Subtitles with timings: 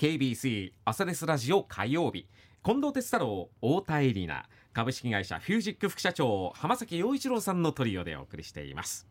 [0.00, 2.26] KBC 朝ですラジオ火曜日。
[2.64, 4.48] 近藤哲太郎太田恵里奈。
[4.72, 9.06] 株式会社フュージック副社長浜崎陽一郎さんのトリオでお送りしています。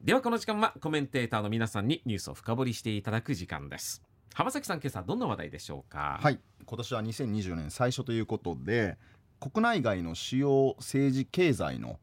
[0.00, 4.02] ではこの時間はコメンテーターの皆さんにニュースを深掘りしていただく時間です。
[4.32, 6.18] 浜崎さん今朝どんな話題でしょうか？
[6.22, 6.40] はい。
[6.64, 8.96] 今年は2020年最初ということで
[9.38, 12.00] 国内外の主要政治経済の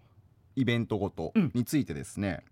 [0.55, 2.43] イベントごとについてですね、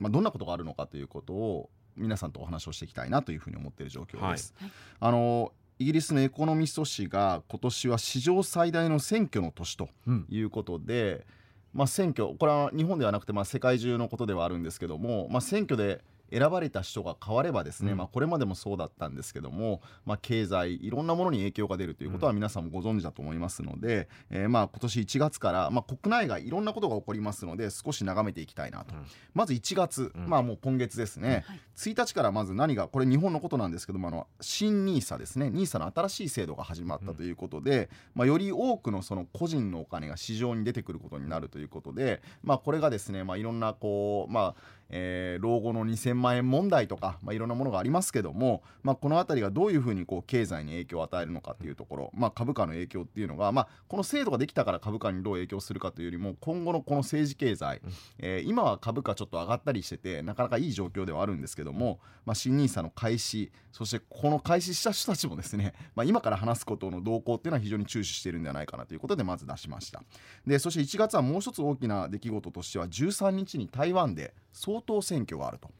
[0.00, 1.68] うん、まあ、どんなことがあるのかということを
[1.98, 4.54] 皆さんとお話をしていきたいなというふうに思っている状況です。
[4.58, 4.70] はい、
[5.00, 9.88] あのイギリスのエコノミスト誌が今年は史上最大の選挙の年と
[10.28, 11.26] いうことで、
[11.74, 35.46] うん、まあ、選挙これは日本ではなくてまあ世界中のことではあるんですけども、まあ、選挙で選ばれた人が変わればですね、うん、まあ、これまでもそうだったんですけども、まあ、経済いろんなものに影響が出るということは皆さんもご存知だと思いますので、うん、えー、まあ今年1月から、まあ、国内外いろんなことが起こりますので少し眺めていきたいなと、うん、まず1月、まあもう今月ですね、はい、1日からまず何がこれ日本のことなんですけどもあの新 NISA ですね。
[35.46, 57.80] NISA の新しい制度が始まったということで、まあ、より多くのその個人のお金が市場に出てくることになるということで、まあ、これがですね、まあ、いろんなこうまあえー、老後の2000万円問題とか、まあ、いろんなものがありますけども、まあ、この辺りがどういうふうにこう経済に影響を与えるのかっていうところ、まあ、株価の影響っていうのが、まあ、この制度ができたから株価にどう影響するかというよりも今後のこの政治経済、
[58.18, 70.02] えー、今は株価ちょっと上がったりしててなかなかいい状況ではあるんですけども、まあ、新 NISA の開始そしてこの開始した人たちもですね、 まあ、今から話すことの動向っていうのは非常に注視しているんではないかなということでまず出しました。
[70.46, 75.70] でそして1月はもう一つ大きな出来事としては13日に台湾で総統選挙があると。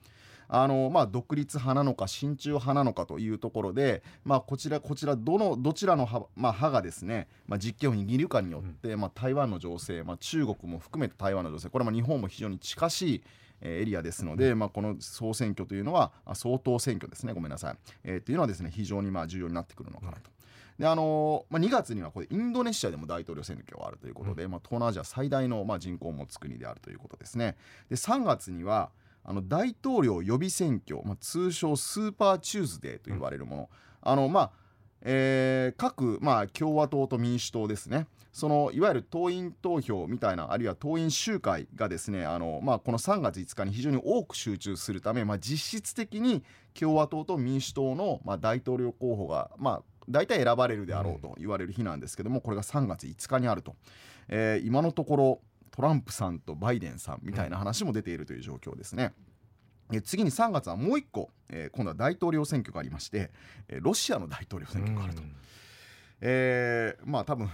[0.51, 13.23] あのまあ、独立派なのか親中派なのかというところで、まあ、こちらこちらどのどちらの派,、まあ、派がですね、まあ、実権を握るかによって、うん、まあ、台湾の情勢、まあ、中国も含めて台湾の情勢これは日本も非常に近しい
[13.61, 20.31] エリアですので、まあ、この総選挙というのは総統選挙ですねごめんなさい、えー、というのはですね非常にまあ重要になってくるのかなと。
[20.79, 27.57] であのー、まあ、2月にはこれインドネシアでも大統領選挙があるということで、うん、まあ、東南アジア最大のまあ人口を持つ国であるということですね。
[27.91, 28.91] で3月には
[29.25, 33.69] あの大統領予備選挙、まあ、通称スーパーチューズデーと言われるもの、うん、
[34.13, 34.51] あのまあ
[35.03, 38.07] えー、各、まあ、共和党と民主党ですね。
[38.33, 53.77] そのいわゆる党員投票みたいなあるいは党員集会がですねあの、まあ、この3月5日に非常に多く集中するため、まあ、実質的に共和党と民主党の、まあ、大統領候補が、まあ、大体選ばれるであろうと言われる日なんですけどもこれが3月5日にあると、
[54.29, 59.13] えー、今のところトランプさんとバイデンさんみたいな話も出ているという状況ですね。
[59.93, 63.31] え次に3月はもう1個、えー、今度は大統領選挙がありまして、
[63.69, 65.23] えー、ロシアの大統領選挙があると。
[66.21, 67.49] えー、まあ多分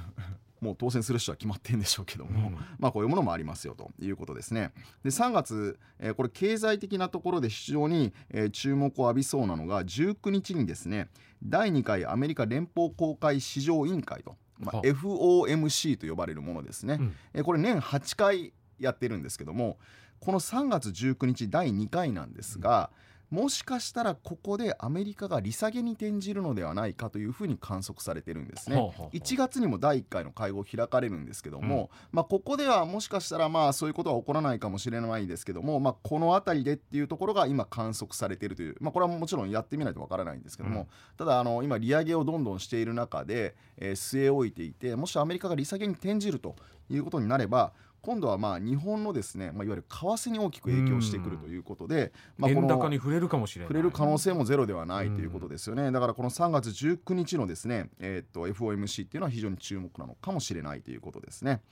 [0.64, 4.72] もう当選する人は決まってるんでしょうけども、うん、まあこういうものもありますよということですね。
[5.02, 11.08] で3月、えー、これ経済的なところで非常に、えー、注目を浴びそうなのが19日にですね
[11.42, 19.78] 第2回アメリカ連邦公開市場委員会とまあ、FOMC と呼ばれるものですね、うん、えこれ年8回やってるんですけども
[20.20, 28.76] この3月19日第2回なんですが、うんもしかしたらここでアメリカが利下げに転じるのではないかというふうに観測されてるんですね。
[28.76, 29.16] ほうほうほう。
[29.16, 40.86] 1月にも第1回の会合開かれるんですけども、うん、まあ、ここではもしかしたらまあそういうことは起こらないかもしれないですけども、まあ、この辺りでっていうところが今観測されているという、まあ、これはもちろんやってみないとわからないんですけども、うん、
[41.16, 46.56] ただあの今利上げをどんどんしている中で、えー、据え置いていてもしアメリカが利下げに転じると
[46.90, 47.72] いうことになれば
[48.04, 53.68] 今度はまあ日本のですね、まあ、いわゆる為替に大きく影響してくるということで、まあ、この高に触れるかもしれない。
[53.68, 55.90] 触れる可能性もゼロではないということですよね。
[55.90, 61.62] だからこの3月19日のですね、えー、っと FOMC っていうのは非常に注目なのかもしれないということですね。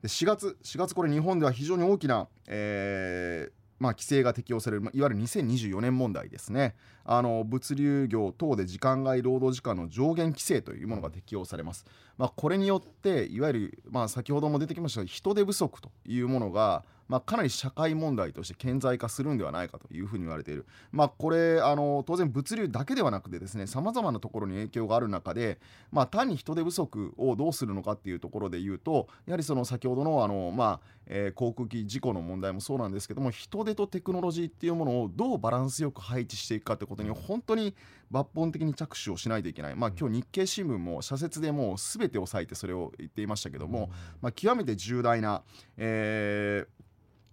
[0.00, 6.76] で4月4月これ日本では非常に大きな、えーまあ、規制が適用される、まあ、いわゆる2024年問題ですね。
[7.04, 11.84] あの物流業等で時間外労働時間の上限規制というものが適用されます、
[12.18, 25.58] まあ、これによっていわゆる、まあ、先ほども出てきました人手不足というものがまあ、かなり社会問題として顕在化するんではないかというふうに言われている、まあ、これあの当然物流だけではなくてですねさまざまなところに影響がある中で、
[25.90, 37.74] まあ、単に人手不足をどうするのかっていうところで言うとやはりその先ほどのあの、まあえー、航空機事故の問題もそうなんですけども人手とテクノロジーっていうものをどうバランスよく配置していくかってことに本当に
[38.12, 43.90] 抜本的に着手をしないといけない、まあ、今日日経新聞も社説でもう全てを割いてそれを言っていましたけども、
[44.22, 45.42] まあ、極めて重大な、
[45.76, 46.80] えー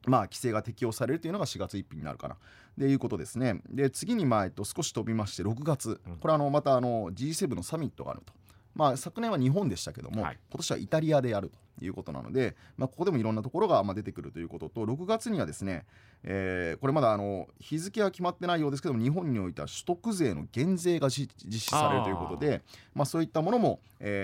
[0.08, 2.38] まあ、規制が適用されるというのが4月1日になるかな。
[2.78, 3.62] ということですね。
[3.70, 8.34] で次に、まあえっと、少し飛びまして6月、これあのまたあの G7 のサミットがあると。
[8.76, 11.52] まあ、昨年は日本でしたけども、はい、今年はイタリアでやる
[11.82, 15.86] いうことなので、まあ、ここでもいろんなところがまあ出てくるということと6月にはですね、
[16.24, 22.62] えーこれまだあの日付は決まってないようですけども日本においては所得税の減税が実実施されるということで
[22.94, 23.80] まあ、そういったものも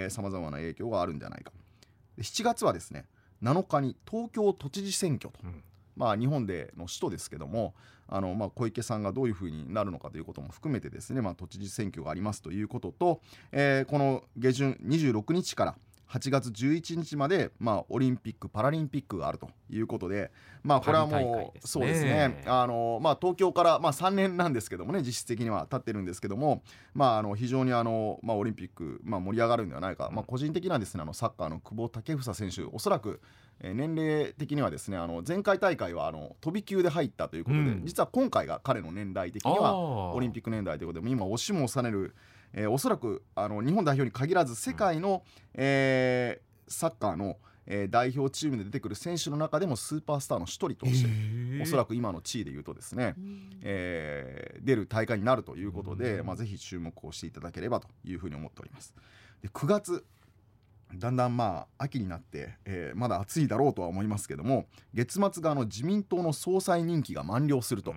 [0.09, 1.51] さまざまな影響があるんじゃないか。
[2.17, 3.05] で7月はですね
[3.41, 5.63] 7日に東京都知事選挙と、うん
[5.95, 7.73] まあ、日本での首都ですけども
[8.07, 15.75] あの、まあ、小池さんがどういうふうになるのかということも含めてですね、まあ、都知事選挙がありますということと、えーこの下旬26日から
[16.13, 20.29] 8月11日まで、まあ、オリンピック・パラリンピックがあるということで、
[20.61, 21.51] まあ、これはもう、ね。
[21.65, 22.43] そうですね。
[22.45, 26.61] あの、まあ、東京から、まあ、3年なんですけどもね実質的には経ってるんですけども、
[26.93, 33.19] まあ、あの非常にあの、まあ、オリンピック、まあ、盛り上がるんではないか、まあ、個人的にはですねあのサッカーの久保建英選手おそらく
[33.59, 37.81] えー年齢的にはですねあの前回大会はあの飛び級で入ったということで、うん。
[37.85, 42.15] 実は今回が彼の年代的にはオリンピック年代ということで今押しも押される、
[42.53, 45.23] えーおそらくあの日本代表に限らず世界の、
[45.53, 53.15] えーサッカーの、えー代表チームで出てくる選手の中でもスーパースターの一人として、おそらくく今の地位で言うとですね、
[53.61, 56.25] えー出る大会になるということで、うん。
[56.25, 58.93] まあ、ぜひ注目をしていただければというふうに思っております。
[59.41, 60.05] で9月
[60.95, 67.93] だんだんまあ秋になって、えーまだ暑いだろうとは思いますけども月末があの自民党の総裁任期が満了すると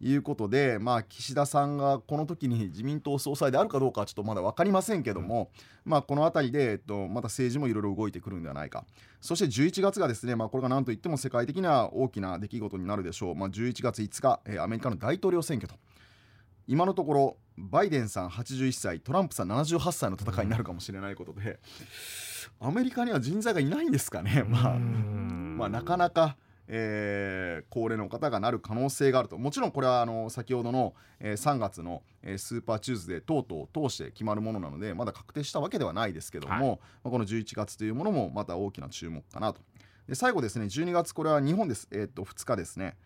[0.00, 5.50] いうことで、まあ、岸田さんがこの時に自民党総裁であるかどうかはちょっとまだ分かりませんけども、
[5.84, 8.84] まあ、この辺りで、えっと、また政治もいろいろ動いてくるんではないか。
[9.20, 15.78] そして11月がですね、まあ、これが何といっても世界的には大きな出来事になるでしょう、まあ、11月5日、えーアメリカの大統領選挙と。
[16.66, 21.58] 今のところバイデンさん81歳トランプさん78歳の戦いになるかもしれないことで、
[22.60, 26.36] アメリカには人材がいないんですかね、まあ、まあ、なかなか、
[26.68, 29.36] えー高齢の方がなる可能性があると。
[29.36, 36.78] もちろんこれはあの先ほどの、えー3月の、えースーパーチューズデー等々を通して決まるものなのでまだ確定したわけではないですけども、はい。
[37.04, 39.60] まあこの11月というものもまた大きな注目かなと。
[40.08, 42.96] で最後ですね12月これは日本です、えー、と2日ですね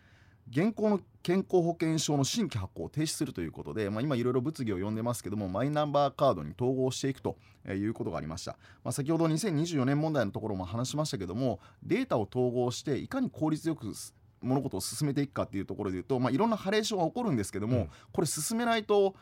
[0.50, 13.92] 現行の健康保険証の新規発行を停止するということで、まあ、今いろいろ物議を呼んでますけどもマイナンバーカードに統合していくということがありました、まあ、先ほど2024年問題のところも話しましたけどもデータを統合していかに効率よく
[14.42, 17.90] 物事を進めていくかっていうところでいうと、まあ、いろんなハレーションが起こるんですけども、うん。
[18.12, 19.14] これ進めないと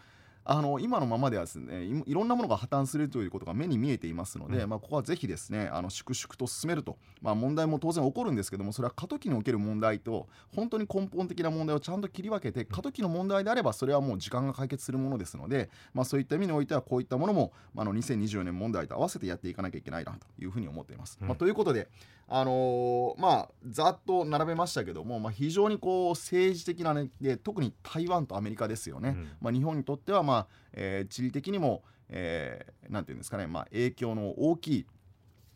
[0.45, 4.71] あの今のままではですねいいろんなものが破綻するということが目に見えていますので、うん。
[4.71, 21.19] まあ、ここはぜひですねあの粛々と進めると、まあ、問題も当然起こるんですけどもそれは過渡期における問題と本当に根本的な問題をちゃんと切り分けて過渡期の問題であればそれはもう時間が解決するものですので、まあ、そういった意味においてはこういったものも、まあ、あの2024年問題と合わせてやっていかなきゃいけないなというふうに思っています。
[21.21, 21.29] うん。
[21.29, 21.89] まあ、ということで、
[22.35, 29.11] あのーまあざっと並べましたけども、まあ、非常にこう政治的なねで特に台湾とアメリカですよね。
[29.11, 29.29] うん。
[29.43, 34.87] まあ、日本にとっては、まあえー地理的にも、えーなんていうんですかね、まあ、影響の大きい、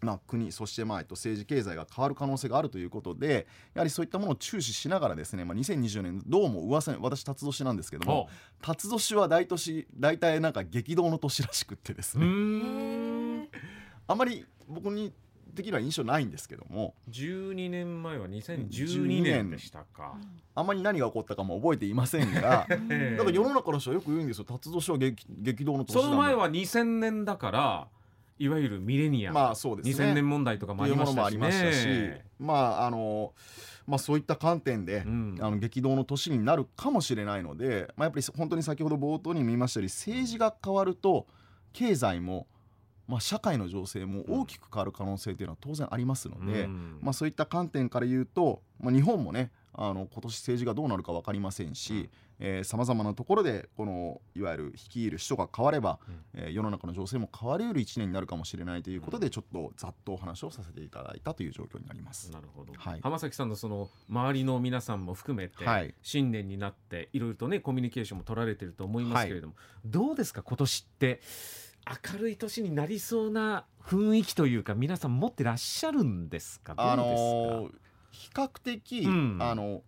[0.02, 8.28] まあ、国そして、まあえっと、政治経済が変わる可能性があるということでやはりそういったものを注視しながらですね、まあ、2020年どうも噂に私辰年なんですけども
[8.60, 13.48] お辰年は大年大体なんか激動の年らしくってですね、ん。
[14.06, 15.12] あんまり僕に
[15.56, 16.94] 的には印象ないんですけども。
[17.10, 19.50] 12年前は2012 12年。
[19.50, 20.16] でしたか。
[20.54, 20.66] あん。
[20.66, 22.66] まり何が起こったかも覚えていませんが。
[22.88, 23.16] ええ。
[23.16, 24.44] だから世の中の人はよく言うんですよ。
[24.44, 27.88] 辰年は激激動の年だその前は2000年だから
[28.38, 30.10] いわゆるミレニアム、まあそうですね。
[30.10, 31.64] 2000年問題とかもあというものもありましたし。
[31.64, 32.24] りましたし、ね。
[32.38, 33.32] まああの
[33.86, 35.38] まあそういった観点で、うん。
[35.40, 41.26] あの激動の年になるかもしれないので、まあ、やっぱり本当に先ほど冒頭にも言いましたように政治が変わると
[41.72, 42.46] 経済も、
[43.08, 46.98] まあ、社会の情勢も大きく変わる可能性というのは当然ありますので、うん。
[47.00, 52.08] まあ、そういった観点から言うと、まあ、日本もねあの今年政治がどうなるか分かりませんし
[52.64, 56.24] さまざまなところでこのいわゆる率いる人が変われば、うん。
[56.34, 62.30] えー世の中の情勢も変わりうる1年になるかもしれないということで、ちょっとざっとお話をさせていただいたという状況になります。
[62.30, 63.00] なるほど、はい。
[63.00, 65.94] 浜崎さんのその周りの皆さんも含めて、はい。
[66.02, 69.54] 新年になっていろいろとねコミュニケーションも取られてると思いますけれども、
[69.84, 71.20] どうですか今年って？
[71.86, 76.74] 明るい年になりそうな雰囲気というか皆さん持ってらっしゃるんですか？
[76.74, 77.70] どうあですか、のー
[78.10, 79.38] 比較的、うん。
[79.40, 79.82] あの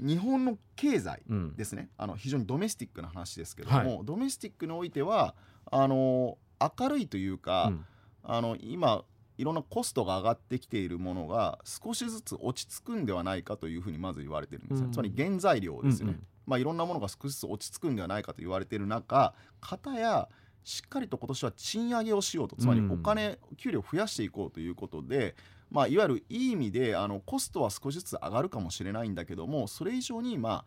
[0.00, 1.56] 日本の経済うん。
[1.56, 1.90] ですね。
[1.96, 4.00] あの非常にドメスティックな話ですけども、はい。
[4.04, 5.34] ドメスティックにおいては
[5.70, 6.38] あの
[6.78, 7.86] 明るいというか、うん。
[8.24, 9.04] あの今
[9.36, 14.92] いろんなコストが上がってきているものが少しずつ落ち着くんではないかというふうにまず言われてるんですよ、うん。
[14.92, 16.26] つまり原材料ですよね、うんうん。
[16.46, 20.28] まあ、いろんなものが少しずつ落ち着くんではないかと言われている中方や
[20.64, 22.56] しっかりと今年は賃上げをしようと。
[22.56, 22.90] つまりうん。
[22.92, 25.36] お金、給料を増やしていこうということで、
[25.70, 30.64] まあ、いわゆるいい意味であのコストは少しずつ上がるかもしれないんだけどもそれ以上にまあ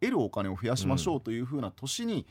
[0.00, 2.26] 得るお金を増やしましょうというふうな年に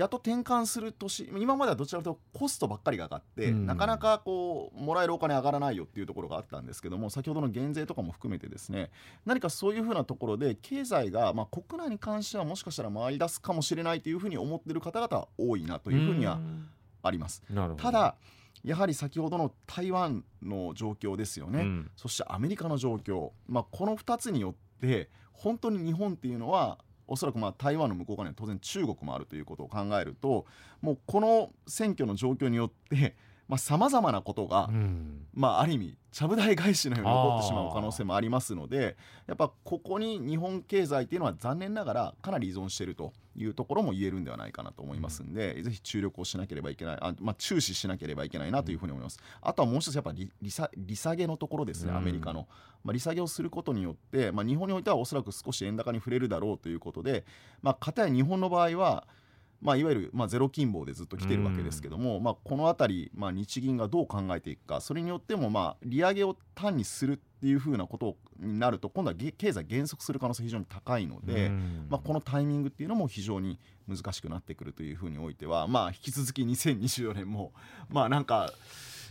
[0.00, 3.66] やっと転換する年今まではどちらかというとコストばっかりが上がって、うん。
[3.66, 8.90] なかなかこうもらえるお金上がらないよっていうところがあったんですけども先ほどの減税とかも含めてですね
[9.26, 16.68] 何かそういうふうなところで経済が、まあ、国内に関してはもしかしたら回り出すかもしれないというふうに思っている方々は多いなというふうにはん。
[17.02, 17.42] あります。
[17.76, 18.16] ただ
[18.64, 21.90] やはり先ほどの台湾の状況ですよね、うん。
[21.96, 26.78] そしてアメリカの状況、まあ、この2つによって本当に日本っていうのは
[27.10, 30.46] おそらくまあ台湾の向こう側には当然中国もあるということを考えると
[30.80, 33.16] もうこの選挙の状況によって
[33.58, 35.26] さまざ、まなことが、うん。
[35.34, 49.20] まあ、ある意味ちゃぶ台返しのように起こってしまう可能性もありますのでやっぱここに日本経済っていうのは残念ながらかなり依存しているというところも言えるんではないかなと思いますんで、ぜひ注力をしなければいけないあ、まあ、注視しなければいけないなというふうに思います。
[49.40, 51.96] あとはもう一つやっぱり利利下利下げのところですね、うん。
[51.98, 52.48] アメリカの、
[52.82, 57.24] まあ、利下げをすることによって、まあ、日本においてはおそらく少し円高に触れるだろうということで、
[57.62, 59.06] まあ、かたや日本の場合は
[59.60, 71.86] まあ、いわゆる、まあ、ゼロ金棒でずっと来てるわけですけども、まあ、この辺り、まあ、日銀がどう考えていくかそれによっても、まあ、利上げを単にするっていうふうなことになると今度はげ経済減速する可能性非常に高いので、うん。
[71.90, 77.52] まあ、このタイミングっていうのも非常に難しくなってくるというふうにおいては、まあ、引き続き2024年も
[77.88, 78.52] まあなんか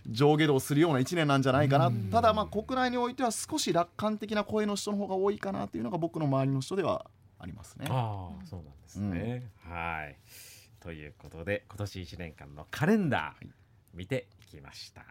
[0.07, 2.09] 上下動するような1年なんじゃないかな、うん。
[2.09, 7.05] ただまあ国内においては少し楽観的な声の人の方が多いかなというのが僕の周りの人では
[7.39, 7.87] ありますね。
[7.89, 10.17] ああそうなんですね、はい。
[10.79, 13.47] ということで今年1年間のカレンダー
[13.93, 15.05] 見ていきました。